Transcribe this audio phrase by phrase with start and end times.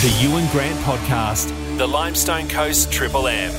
[0.00, 3.52] The Ewan Grant Podcast, the Limestone Coast Triple M.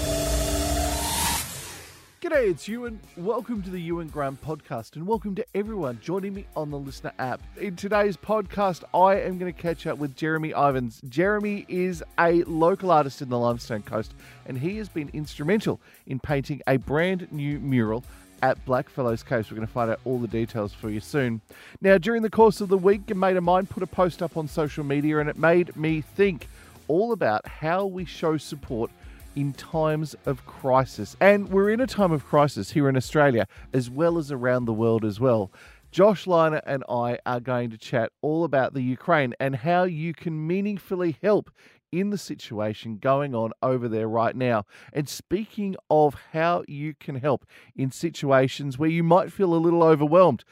[2.19, 2.99] G'day, it's Ewan.
[3.15, 7.12] Welcome to the Ewan Grant podcast, and welcome to everyone joining me on the LiSTNR
[7.19, 7.41] app.
[7.57, 10.99] In today's podcast, I am going to catch up with Jeremy Ivans.
[11.07, 14.16] Jeremy is a local artist in the Limestone Coast,
[14.48, 18.04] and he has been instrumental in painting a brand new mural
[18.42, 19.50] at Blackfellows Caves.
[19.50, 21.41] We're going to find out all the details for you soon.
[21.82, 24.38] Now, during the course of the week, a mate of mine put a post up
[24.38, 26.48] on social media and it made me think
[26.88, 28.91] all about how we show support
[29.35, 31.16] in times of crisis.
[31.20, 34.73] And we're in a time of crisis here in Australia as well as around the
[34.73, 35.52] world as well.
[35.91, 40.13] Josh Liner and I are going to chat all about the Ukraine and how you
[40.13, 41.52] can meaningfully help
[41.91, 44.66] in the situation going on over there right now.
[44.94, 47.45] And speaking of how you can help
[47.76, 50.44] in situations where you might feel a little overwhelmed,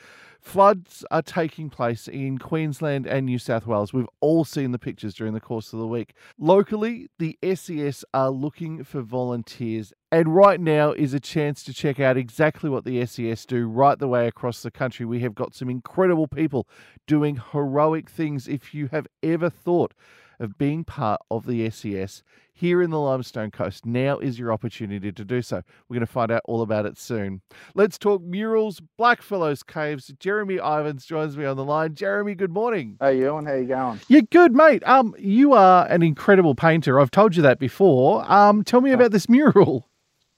[0.41, 3.94] Floods are taking place in Queensland and New South Wales.
[3.94, 6.13] We've all seen the pictures during the course of the week.
[6.38, 12.00] Locally, the SES are looking for volunteers, and right now is a chance to check
[12.00, 15.06] out exactly what the SES do right the way across the country.
[15.06, 16.67] We have got some incredible people
[17.06, 18.47] doing heroic things.
[18.47, 19.94] If you have ever thought
[20.39, 22.23] of being part of the SES
[22.53, 23.85] here in the Limestone Coast.
[23.85, 25.61] Now is your opportunity to do so.
[25.87, 27.41] We're going to find out all about it soon.
[27.73, 30.13] Let's talk murals, Blackfellows Caves.
[30.19, 31.95] Jeremy Ivans joins me on the line.
[31.95, 32.97] Jeremy, good morning.
[32.99, 33.99] Hey, Ewan, how are you going?
[34.09, 34.83] Yeah, good, mate.
[34.85, 36.99] Um, you are an incredible painter.
[36.99, 38.29] I've told you that before.
[38.29, 39.87] Um, tell me about this mural.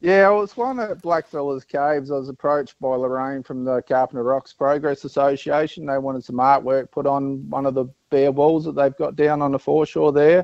[0.01, 2.09] Yeah, well, was one at Blackfellows Caves.
[2.09, 5.85] I was approached by Lorraine from the Carpenter Rocks Progress Association.
[5.85, 9.43] They wanted some artwork put on one of the bare walls that they've got down
[9.43, 10.43] on the foreshore there.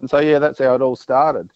[0.00, 1.50] And so, yeah, that's how it all started.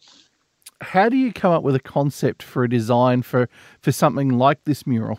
[0.83, 3.49] How do you come up with a concept for a design for,
[3.81, 5.19] for something like this mural?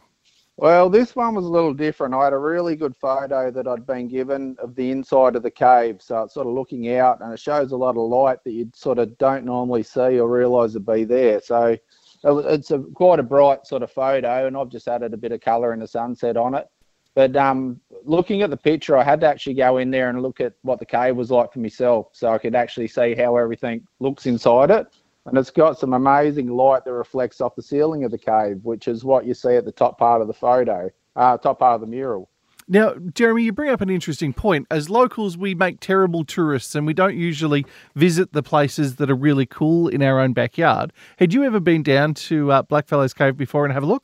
[0.55, 2.13] Well, this one was a little different.
[2.13, 5.49] I had a really good photo that I'd been given of the inside of the
[5.49, 6.01] cave.
[6.01, 8.69] So it's sort of looking out and it shows a lot of light that you
[8.75, 11.41] sort of don't normally see or realise would be there.
[11.41, 11.77] So
[12.23, 15.41] it's a quite a bright sort of photo, and I've just added a bit of
[15.41, 16.67] colour in the sunset on it.
[17.15, 20.39] But um, looking at the picture, I had to actually go in there and look
[20.39, 23.85] at what the cave was like for myself, so I could actually see how everything
[23.99, 24.87] looks inside it.
[25.25, 28.87] And it's got some amazing light that reflects off the ceiling of the cave, which
[28.87, 31.81] is what you see at the top part of the photo, uh, top part of
[31.81, 32.29] the mural.
[32.71, 34.67] Now, Jeremy, you bring up an interesting point.
[34.69, 37.65] As locals, we make terrible tourists and we don't usually
[37.95, 40.93] visit the places that are really cool in our own backyard.
[41.17, 44.03] Had you ever been down to uh, Blackfellows Cave before and have a look?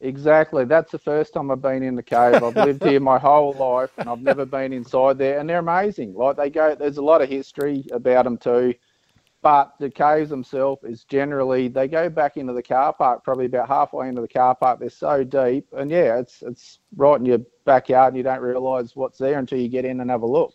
[0.00, 0.66] Exactly.
[0.66, 2.42] That's the first time I've been in the cave.
[2.42, 5.38] I've lived here my whole life and I've never been inside there.
[5.38, 6.12] And they're amazing.
[6.12, 8.74] Like they go, there's a lot of history about them too.
[9.44, 13.68] But the caves themselves is generally they go back into the car park, probably about
[13.68, 14.80] halfway into the car park.
[14.80, 18.96] They're so deep, and yeah, it's it's right in your backyard, and you don't realise
[18.96, 20.54] what's there until you get in and have a look.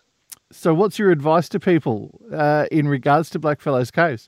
[0.51, 4.27] So, what's your advice to people uh, in regards to Blackfellows Caves?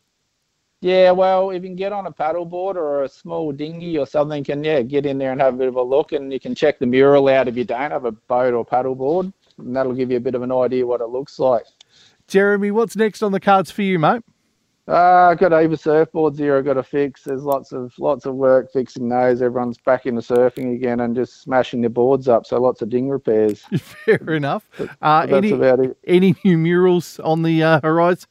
[0.81, 4.43] Yeah, well, if you can get on a paddleboard or a small dinghy or something,
[4.43, 6.53] can yeah get in there and have a bit of a look, and you can
[6.53, 10.11] check the mural out if you don't have a boat or paddleboard, and that'll give
[10.11, 11.65] you a bit of an idea what it looks like.
[12.27, 14.21] Jeremy, what's next on the cards for you, mate?
[14.91, 16.57] Uh, I've got over surfboards here.
[16.57, 17.23] I've got to fix.
[17.23, 19.41] There's lots of lots of work fixing those.
[19.41, 22.45] Everyone's back into surfing again and just smashing their boards up.
[22.45, 23.61] So lots of ding repairs.
[23.77, 24.67] Fair enough.
[25.01, 25.53] Uh, any,
[26.05, 28.27] any new murals on the uh, horizon?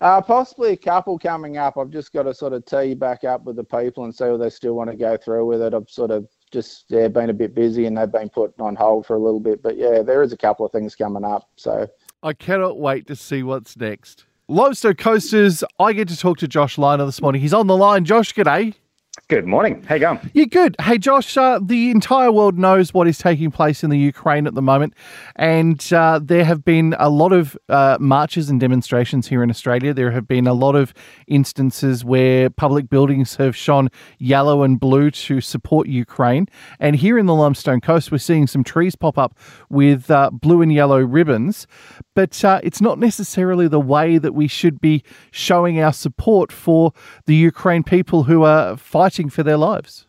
[0.00, 1.76] Uh, possibly a couple coming up.
[1.76, 4.40] I've just got to sort of tee back up with the people and see if
[4.40, 5.74] they still want to go through with it.
[5.74, 9.04] I've sort of just yeah been a bit busy and they've been put on hold
[9.04, 9.62] for a little bit.
[9.62, 11.50] But yeah, there is a couple of things coming up.
[11.56, 11.86] So
[12.22, 14.24] I cannot wait to see what's next.
[14.50, 17.42] Limestone Coasters, I get to talk to Josh Liner this morning.
[17.42, 18.06] He's on the line.
[18.06, 18.74] Josh, g'day.
[19.28, 19.82] Good morning.
[19.82, 20.30] How you going?
[20.32, 20.74] Yeah, good.
[20.80, 24.54] Hey, Josh, uh, the entire world knows what is taking place in the Ukraine at
[24.54, 24.94] the moment,
[25.36, 29.92] and uh, there have been a lot of uh, marches and demonstrations here in Australia.
[29.92, 30.94] There have been a lot of
[31.26, 36.46] instances where public buildings have shone yellow and blue to support Ukraine.
[36.80, 39.36] And here in the Limestone Coast, we're seeing some trees pop up
[39.68, 41.66] with uh, blue and yellow ribbons,
[42.14, 46.94] but uh, it's not necessarily the way that we should be showing our support for
[47.26, 50.06] the Ukraine people who are fighting fighting for their lives.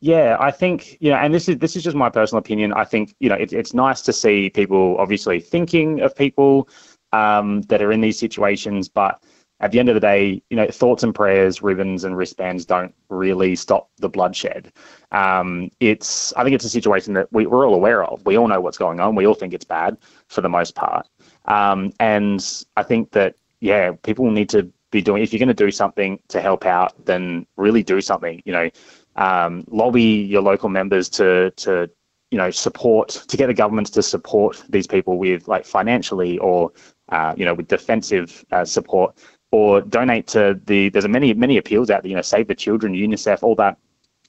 [0.00, 2.72] Yeah, I think you know, and this is this is just my personal opinion.
[2.72, 6.68] I think you know, it, it's nice to see people obviously thinking of people
[7.12, 9.22] um, that are in these situations, but
[9.60, 12.94] at the end of the day, you know, thoughts and prayers, ribbons and wristbands don't
[13.08, 14.70] really stop the bloodshed.
[15.12, 18.20] Um, it's, I think it's a situation that we, are all aware of.
[18.26, 19.14] We all know what's going on.
[19.14, 19.96] We all think it's bad
[20.28, 21.06] for the most part.
[21.46, 22.44] Um, and
[22.76, 25.22] I think that, yeah, people need to be doing.
[25.22, 28.42] If you're going to do something to help out, then really do something.
[28.44, 28.70] You know,
[29.16, 31.90] um, lobby your local members to to
[32.30, 36.72] you know support to get the governments to support these people with like financially or
[37.08, 39.16] uh, you know, with defensive uh, support,
[39.52, 40.88] or donate to the.
[40.88, 42.10] There's a many many appeals out there.
[42.10, 43.78] You know, Save the Children, UNICEF, all that.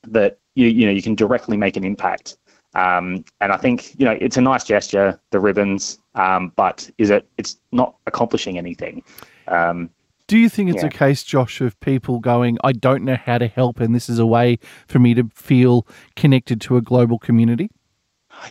[0.08, 2.38] That you you know you can directly make an impact.
[2.76, 7.10] Um, and I think you know it's a nice gesture, the ribbons, um, but is
[7.10, 7.28] it?
[7.38, 9.04] It's not accomplishing anything.
[9.48, 9.90] Um,
[10.28, 10.88] Do you think it's Yeah.
[10.88, 14.20] a case, Josh, of people going, I don't know how to help, and this is
[14.20, 17.70] a way for me to feel connected to a global community?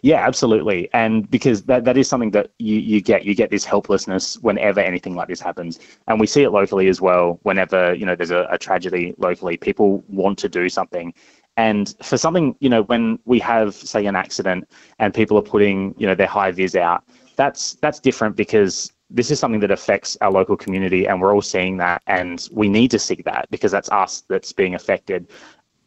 [0.02, 0.88] Yeah, absolutely.
[0.92, 4.80] And because that, that is something that you, you get, you get this helplessness whenever
[4.80, 5.78] anything like this happens.
[6.08, 7.38] And we see it locally as well.
[7.42, 11.14] Whenever, you know, there's a, a tragedy locally, people want to do something.
[11.56, 14.68] And for something, you know, when we have, say, an accident
[14.98, 17.04] and people are putting, you know, their high vis out,
[17.36, 21.42] that's that's different because this is something that affects our local community and we're all
[21.42, 25.28] seeing that and we need to see that because that's us that's being affected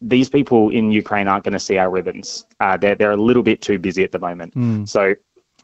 [0.02, 2.46] these people in Ukraine aren't going to see our ribbons.
[2.60, 4.54] Uh, they're they're a little bit too busy at the moment.
[4.86, 5.16] So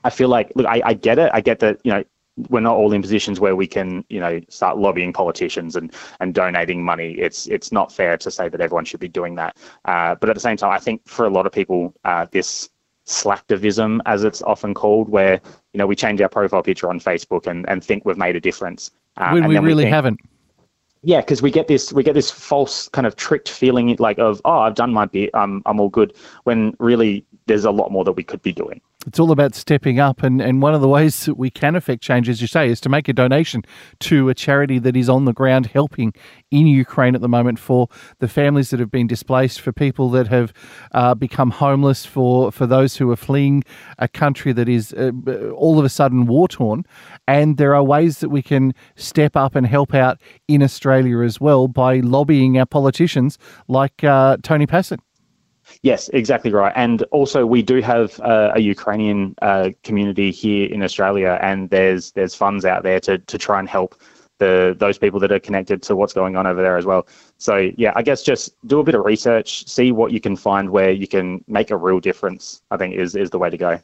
[0.04, 1.32] I feel like look, I, I get it.
[1.34, 2.04] I get that you know
[2.50, 6.34] we're not all in positions where we can you know start lobbying politicians and and
[6.34, 7.14] donating money.
[7.14, 9.58] It's it's not fair to say that everyone should be doing that.
[9.86, 12.70] Uh, but at the same time, I think for a lot of people, uh, this
[13.06, 15.40] slacktivism, as it's often called, where
[15.74, 18.40] you know we change our profile picture on Facebook and, and think we've made a
[18.42, 18.92] difference.
[19.18, 20.20] Uh, when and we really think- haven't.
[21.04, 24.42] yeah, because we get this we get this false kind of tricked feeling like of
[24.46, 26.14] oh I've done my bit I'm I'm all good
[26.44, 28.82] when really there's a lot more that we could be doing.
[29.06, 30.24] It's all about stepping up.
[30.24, 32.82] And, and one of the ways that we can affect change, as you say, is
[32.82, 33.64] to make a donation
[34.02, 36.14] to a charity that is on the ground helping
[36.52, 37.88] in Ukraine at the moment for
[38.20, 40.54] the families that have been displaced, for people that have
[40.94, 43.64] uh, become homeless, for, for those who are fleeing
[44.00, 45.12] a country that is uh,
[45.56, 46.84] all of a sudden war torn.
[47.28, 51.40] And there are ways that we can step up and help out in Australia as
[51.40, 53.38] well by lobbying our politicians
[53.68, 55.00] like uh, Tony Pasin.
[55.86, 56.74] Yes, exactly right.
[56.76, 62.12] And also, we do have uh, a Ukrainian uh, community here in Australia, and there's
[62.14, 63.94] there's funds out there to to try and help
[64.40, 67.08] the those people that are connected to what's going on over there as well.
[67.38, 70.72] So yeah, I guess just do a bit of research, see what you can find
[70.72, 72.64] where you can make a real difference.
[72.72, 73.80] I think is is the way to go.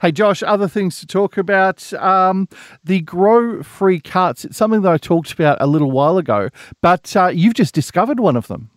[0.00, 1.92] Hey, Josh, other things to talk about.
[1.92, 2.48] Um,
[2.82, 4.44] the grow free carts.
[4.44, 6.48] It's something that I talked about a little while ago,
[6.80, 8.71] but uh, you've just discovered one of them.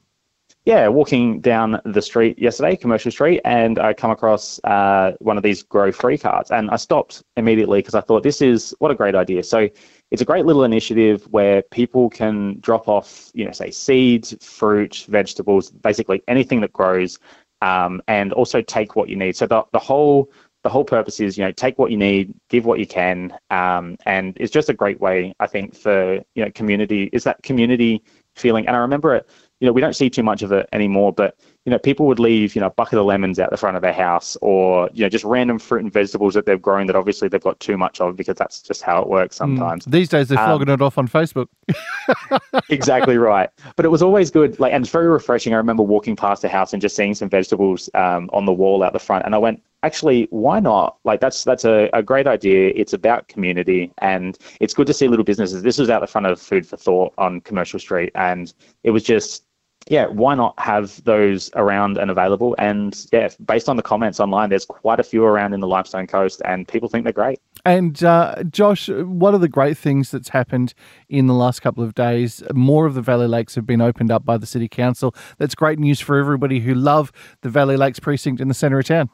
[0.66, 5.44] Yeah, walking down the street yesterday, Commercial Street, and I come across uh, one of
[5.44, 8.96] these grow free carts, and I stopped immediately because I thought this is what a
[8.96, 9.44] great idea.
[9.44, 9.70] So
[10.10, 15.06] it's a great little initiative where people can drop off, you know, say seeds, fruit,
[15.08, 17.20] vegetables, basically anything that grows,
[17.62, 19.36] um, and also take what you need.
[19.36, 20.32] So the the whole
[20.64, 23.98] the whole purpose is, you know, take what you need, give what you can, um,
[24.08, 27.12] and it's just a great way, I think, for you know, community.
[27.14, 28.02] Is that community
[28.36, 28.66] feeling?
[28.66, 29.30] And I remember it
[29.60, 32.20] you know, we don't see too much of it anymore, but, you know, people would
[32.20, 35.04] leave, you know, a bucket of lemons out the front of their house or, you
[35.04, 38.02] know, just random fruit and vegetables that they've grown that obviously they've got too much
[38.02, 39.86] of because that's just how it works sometimes.
[39.86, 41.48] These days, they're Um, flogging it off on Facebook.
[42.70, 43.50] exactly right.
[43.76, 45.54] But it was always good, like, and it's very refreshing.
[45.54, 48.84] I remember walking past the house and just seeing some vegetables um, on the wall
[48.84, 50.98] out the front, and I went, actually, why not?
[51.04, 52.74] Like, that's that's a, a great idea.
[52.76, 55.64] It's about community, and it's good to see little businesses.
[55.64, 58.54] This was out the front of Food for Thought on Commercial Street, and
[58.84, 59.45] it was just.
[59.88, 62.56] Yeah, why not have those around and available?
[62.58, 66.08] And yeah, based on the comments online, there's quite a few around in the Limestone
[66.08, 67.40] Coast, and people think they're great.
[67.66, 70.74] And uh, Josh, one of the great things that's happened
[71.08, 74.26] in the last couple of days, more of the Valley Lakes have been opened up
[74.26, 75.16] by the City Council.
[75.38, 77.12] That's great news for everybody who love
[77.42, 79.10] the Valley Lakes precinct in the centre of town.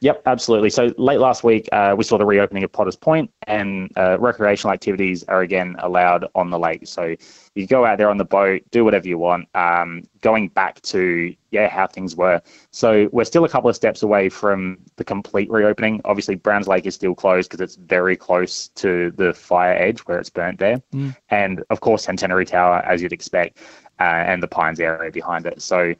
[0.00, 0.68] Yep, absolutely.
[0.68, 4.74] So late last week, uh, we saw the reopening of Potters Point, and uh, recreational
[4.74, 6.86] activities are again allowed on the lake.
[6.86, 7.16] So
[7.54, 9.48] you go out there on the boat, do whatever you want.
[9.54, 12.42] Um, going back to yeah, how things were.
[12.72, 16.02] So we're still a couple of steps away from the complete reopening.
[16.04, 20.18] Obviously, Browns Lake is still closed because it's very close to the fire edge where
[20.18, 20.82] it's burnt there,
[21.30, 23.58] and of course Centenary Tower, as you'd expect,
[23.98, 25.62] uh, and the Pines area behind it.
[25.62, 25.94] So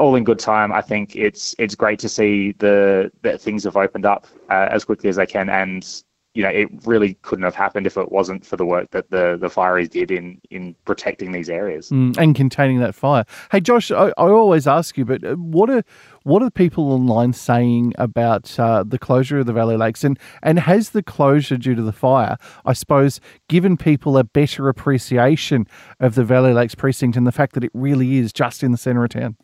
[0.00, 0.72] all in good time.
[0.72, 4.84] I think it's it's great to see the that things have opened up uh, as
[4.84, 5.86] quickly as they can, and
[6.34, 9.36] you know it really couldn't have happened if it wasn't for the work that the
[9.38, 11.90] the fireys did in in protecting these areas.
[11.90, 13.24] Mm, and containing that fire.
[13.52, 15.82] Hey, Josh, I, I always ask you, but uh, what are
[16.22, 20.60] what are people online saying about uh, the closure of the Valley Lakes, and and
[20.60, 25.66] has the closure due to the fire, I suppose, given people a better appreciation
[26.00, 28.78] of the Valley Lakes precinct and the fact that it really is just in the
[28.78, 29.36] centre of town?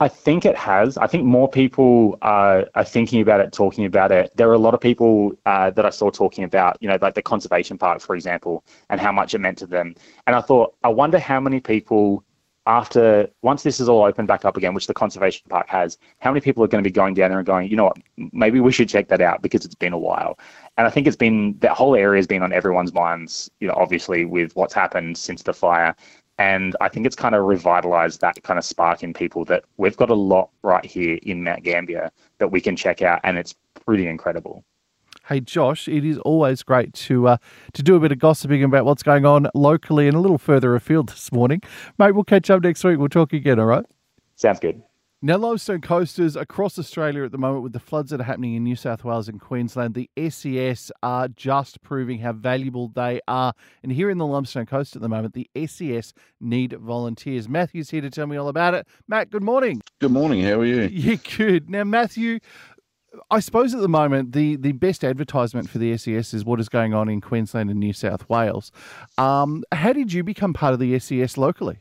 [0.00, 0.98] I think it has.
[0.98, 4.30] I think more people are, are thinking about it, talking about it.
[4.36, 7.14] There are a lot of people uh, that I saw talking about, you know, like
[7.14, 9.94] the conservation park, for example, and how much it meant to them.
[10.26, 12.24] And I thought, I wonder how many people
[12.66, 16.30] after once this is all opened back up again, which the conservation park has, how
[16.30, 17.96] many people are going to be going down there and going, you know what,
[18.32, 20.38] maybe we should check that out because it's been a while.
[20.76, 23.74] And I think it's been that whole area has been on everyone's minds, you know,
[23.76, 25.94] obviously with what's happened since the fire.
[26.38, 29.96] And I think it's kind of revitalized that kind of spark in people that we've
[29.96, 33.54] got a lot right here in Mount Gambier that we can check out, and it's
[33.86, 34.64] pretty incredible.
[35.28, 37.36] Hey Josh, it is always great to uh,
[37.72, 40.76] to do a bit of gossiping about what's going on locally and a little further
[40.76, 41.62] afield this morning,
[41.98, 42.12] mate.
[42.12, 42.98] We'll catch up next week.
[42.98, 43.58] We'll talk again.
[43.58, 43.84] All right.
[44.36, 44.80] Sounds good.
[45.22, 48.62] Now, limestone coasters across Australia at the moment, with the floods that are happening in
[48.64, 53.54] New South Wales and Queensland, the SES are just proving how valuable they are.
[53.82, 57.48] And here in the limestone coast at the moment, the SES need volunteers.
[57.48, 58.86] Matthew's here to tell me all about it.
[59.08, 59.80] Matt, good morning.
[60.00, 60.44] Good morning.
[60.44, 60.82] How are you?
[60.92, 61.70] Yeah, good.
[61.70, 62.40] Now, Matthew,
[63.30, 66.68] I suppose at the moment the, the best advertisement for the SES is what is
[66.68, 68.70] going on in Queensland and New South Wales.
[69.16, 71.78] Um, how did you become part of the SES locally?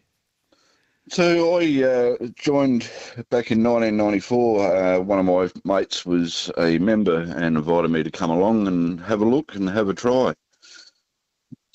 [1.07, 2.89] So I uh, joined
[3.29, 4.75] back in 1994.
[4.75, 9.00] Uh, one of my mates was a member and invited me to come along and
[9.01, 10.33] have a look and have a try.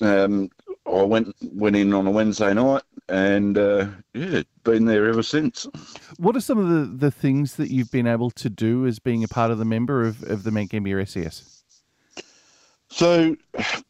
[0.01, 0.49] Um,
[0.85, 5.65] I went went in on a Wednesday night and uh, yeah, been there ever since.
[6.17, 9.23] What are some of the, the things that you've been able to do as being
[9.23, 11.63] a part of the member of, of the Mount Gambier SES?
[12.89, 13.37] So,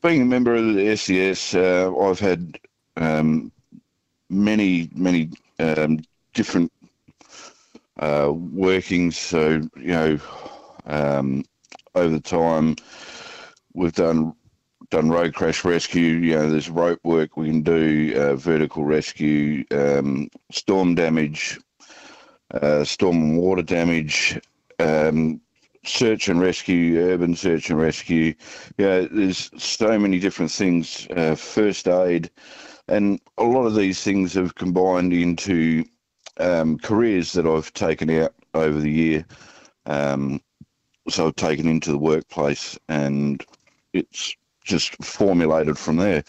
[0.04, 2.60] being a member of the SES, uh, I've had
[2.98, 3.52] um,
[4.32, 6.00] many, many um,
[6.34, 6.72] different
[8.00, 9.18] uh, workings.
[9.18, 10.20] So, you know,
[10.86, 11.44] um,
[11.96, 12.76] over time,
[13.74, 14.34] we've done
[14.90, 16.02] done road crash rescue.
[16.02, 21.60] You know, there's rope work we can do, uh, vertical rescue, um, storm damage,
[22.54, 24.40] uh, storm and water damage,
[24.80, 25.40] um,
[25.86, 28.34] search and rescue, urban search and rescue.
[28.78, 31.08] Yeah, there's so many different things.
[31.16, 32.30] Uh, first aid.
[32.92, 35.86] And a lot of these things have combined into
[36.42, 39.26] um, careers that I've taken out over the year.
[39.86, 40.42] Um,
[41.08, 43.44] so I've taken into the workplace, and
[43.94, 46.24] it's just formulated from there.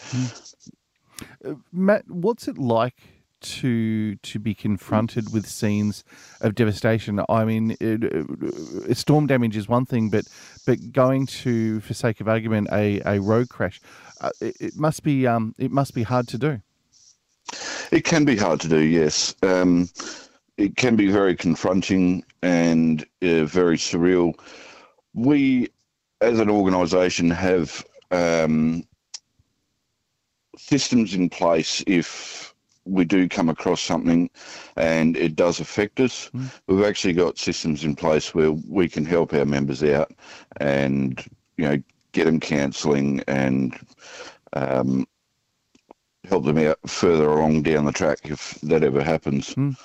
[1.45, 3.01] Uh, Matt, what's it like
[3.41, 6.05] to to be confronted with scenes
[6.39, 7.21] of devastation?
[7.27, 10.25] I mean, it, it, storm damage is one thing, but
[10.65, 13.81] but going to, for sake of argument, a, a road crash,
[14.21, 16.61] uh, it, it, must be um, it must be hard to do.
[17.91, 19.35] It can be hard to do, yes.
[19.43, 19.89] Um,
[20.57, 24.33] it can be very confronting and uh, very surreal.
[25.13, 25.69] We,
[26.21, 28.83] as an organisation, have um,
[30.57, 32.53] systems in place if
[32.85, 34.29] we do come across something
[34.75, 36.29] and it does affect us.
[36.33, 36.51] Mm.
[36.67, 40.11] We've actually got systems in place where we can help our members out
[40.57, 41.23] and
[41.57, 43.77] you know get them counselling and
[44.53, 45.05] um,
[46.25, 49.53] help them out further along down the track if that ever happens.
[49.55, 49.75] Mm.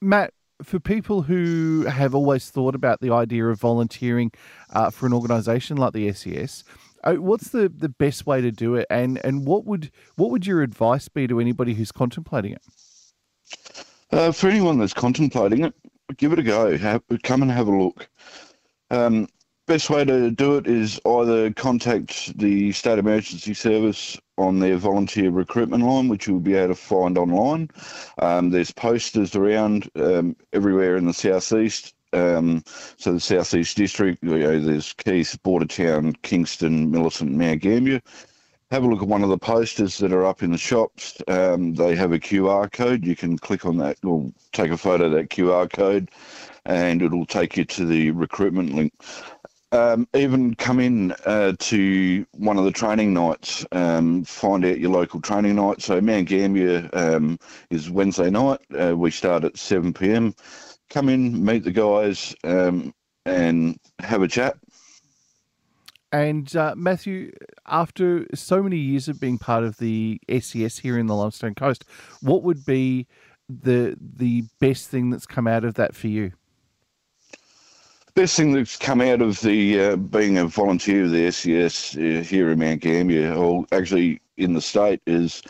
[0.00, 4.32] Matt, for people who have always thought about the idea of volunteering
[4.72, 6.64] uh, for an organisation like the SES,
[7.04, 10.46] uh, what's the, the best way to do it, and and what would what would
[10.46, 12.62] your advice be to anybody who's contemplating it?
[14.10, 15.74] Uh, for anyone that's contemplating it,
[16.16, 16.76] give it a go.
[16.76, 18.08] Have, come and have a look.
[18.90, 19.28] Um,
[19.66, 25.30] best way to do it is either contact the State Emergency Service on their volunteer
[25.30, 27.68] recruitment line, which you'll be able to find online.
[28.22, 31.94] Um, there's posters around um, everywhere in the southeast.
[32.12, 32.62] Um,
[32.96, 38.00] so the southeast district, you know, there's Keith, Bordertown, Kingston, Millicent, Mount Gambier.
[38.70, 41.20] Have a look at one of the posters that are up in the shops.
[41.28, 43.04] Um, they have a QR code.
[43.04, 46.10] You can click on that or take a photo of that QR code
[46.66, 48.92] and it'll take you to the recruitment link
[49.72, 54.90] um, even come in uh, to one of the training nights, um, find out your
[54.90, 55.82] local training night.
[55.82, 57.38] So Mount Gambier um,
[57.70, 58.60] is Wednesday night.
[58.78, 60.34] Uh, we start at 7 p.m.
[60.88, 62.94] Come in, meet the guys, um,
[63.24, 64.56] and have a chat.
[66.12, 67.32] And uh, Matthew,
[67.66, 71.84] after so many years of being part of the SES here in the Limestone Coast,
[72.22, 73.06] what would be
[73.48, 76.32] the the best thing that's come out of that for you?
[78.16, 82.24] Best thing that's come out of the uh, being a volunteer of the SES uh,
[82.26, 85.42] here in Mount Gambier, or actually in the state, is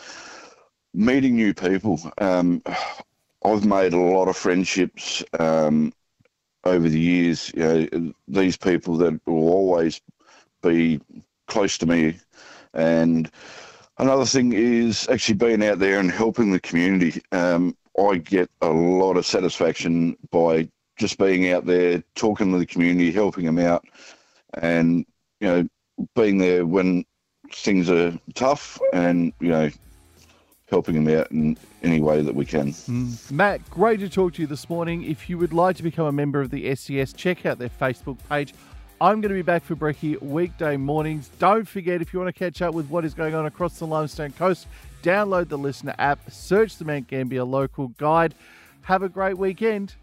[0.93, 1.97] meeting new people.
[2.17, 2.61] Um,
[3.45, 5.93] I've made a lot of friendships um,
[6.65, 7.53] over the years.
[7.55, 10.01] You know, these people that will always
[10.61, 10.99] be
[11.47, 12.19] close to me,
[12.73, 13.31] and
[13.97, 17.21] another thing is actually being out there and helping the community.
[17.31, 20.67] Um, I get a lot of satisfaction by
[20.97, 23.85] just being out there, talking to the community, helping them out,
[24.55, 25.05] and
[25.39, 25.67] you know,
[26.15, 27.05] being there when
[27.51, 29.69] things are tough, and you know,
[30.69, 32.71] helping them out in any way that we can.
[32.71, 33.11] Hmm.
[33.31, 35.03] Matt, great to talk to you this morning.
[35.03, 38.17] If you would like to become a member of the SCS, check out their Facebook
[38.27, 38.53] page.
[38.99, 41.29] I'm going to be back for Brekkie weekday mornings.
[41.37, 43.85] Don't forget, if you want to catch up with what is going on across the
[43.85, 44.65] Limestone Coast,
[45.03, 48.33] download the LiSTNR app, search the Mount Gambier local guide.
[48.81, 49.93] Have a great weekend.